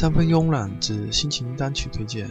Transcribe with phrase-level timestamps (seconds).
[0.00, 2.26] 三分慵懒之心情单曲推荐。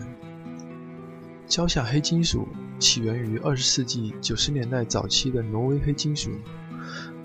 [1.45, 2.47] 交响黑金属
[2.79, 6.31] 起源于二十世纪九十年代早期的挪威黑金属，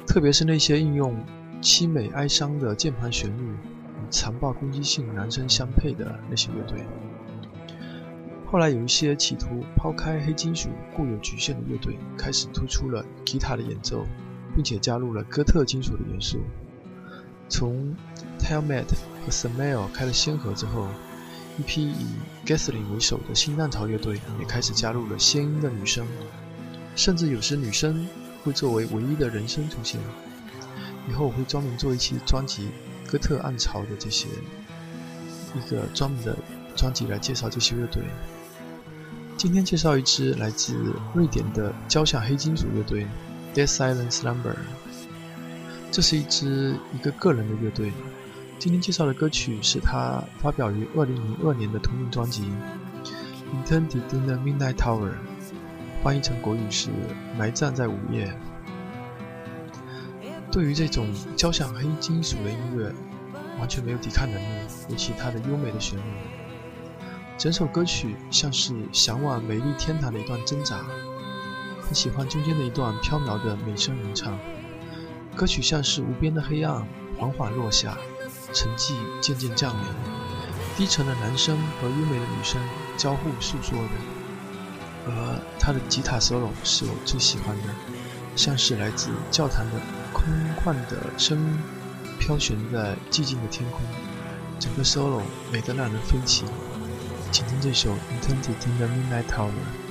[0.07, 1.16] 特别是那些应用
[1.62, 6.84] 凄美哀伤的键盘旋律与残暴攻击性男声相配的那些乐队。
[8.45, 14.04] 后来有一些企图抛开黑金属固有局限的乐队，开始突出了吉他的演奏，
[14.54, 16.42] 并且加入了哥特金属的元素。
[17.48, 17.97] 从
[18.38, 20.87] t e l m a t 和 Smell 开了先河之后，
[21.59, 22.06] 一批以
[22.45, 26.06] Gasoline 为首的新浪潮乐队也开始加入了鲜音的女声，
[26.95, 28.06] 甚至有时女声
[28.42, 30.00] 会作为唯一的人声出现。
[31.09, 32.69] 以后我会专门做一期专辑
[33.10, 34.27] 《哥特暗潮》的这些
[35.55, 36.36] 一个专门的
[36.77, 38.02] 专辑来介绍这些乐队。
[39.36, 40.75] 今天介绍一支来自
[41.14, 43.06] 瑞典的交响黑金属乐队
[43.55, 44.56] Death Silent Slumber。
[45.91, 47.92] 这是一支一个个人的乐队。
[48.65, 52.45] 今天介绍的歌曲是他发表于2002年的同名专辑
[53.67, 55.11] 《Intended in the Midnight Tower》，
[56.03, 56.89] 翻译成国语是
[57.37, 58.35] 《埋葬在午夜》。
[60.51, 62.91] 对于这种交响黑金属的音乐，
[63.59, 66.03] 完全没有抵抗能力，尤其它的优美的旋律。
[67.37, 70.87] 整首歌曲像是向往美丽天堂的一段挣扎。
[71.83, 74.39] 很喜欢中间的一段飘渺的美声吟唱。
[75.37, 76.83] 歌曲像是无边的黑暗
[77.19, 77.98] 缓缓落下，
[78.55, 79.84] 沉寂渐渐降临，
[80.77, 82.62] 低沉的男声和优美的女声
[82.96, 87.64] 交互诉说着，而他的吉他 solo 是我最喜欢的，
[88.36, 89.72] 像是来自教堂的
[90.12, 90.24] 空
[90.62, 91.58] 旷的声音
[92.20, 93.80] 飘悬在寂静的天空，
[94.61, 95.20] 整个 solo
[95.52, 96.44] 美得让人飞起，
[97.33, 99.83] 请听这首 Intended in the Midnight Hour。